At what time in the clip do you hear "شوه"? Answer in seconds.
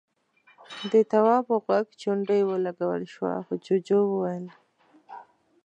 3.13-3.33